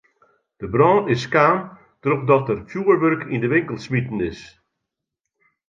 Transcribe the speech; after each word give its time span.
De 0.61 0.67
brân 0.73 1.01
is 1.13 1.23
kaam 1.33 1.57
trochdat 2.01 2.43
der 2.47 2.59
fjoerwurk 2.69 3.21
yn 3.33 3.41
de 3.43 3.49
winkel 3.53 3.77
smiten 3.85 4.19
is. 4.29 4.41